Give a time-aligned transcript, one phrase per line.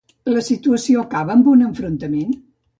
[0.35, 2.37] La situació acaba en un enfrontament?